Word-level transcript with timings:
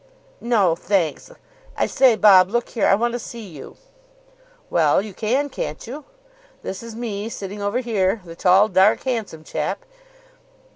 "No, 0.41 0.75
thanks. 0.75 1.29
I 1.77 1.85
say, 1.85 2.15
Bob, 2.15 2.49
look 2.49 2.69
here, 2.69 2.87
I 2.87 2.95
want 2.95 3.11
to 3.11 3.19
see 3.19 3.47
you." 3.49 3.77
"Well, 4.67 4.99
you 4.99 5.13
can, 5.13 5.47
can't 5.47 5.85
you? 5.85 6.05
This 6.63 6.81
is 6.81 6.95
me, 6.95 7.29
sitting 7.29 7.61
over 7.61 7.81
here. 7.81 8.19
The 8.25 8.35
tall, 8.35 8.67
dark, 8.67 9.03
handsome 9.03 9.43
chap." 9.43 9.85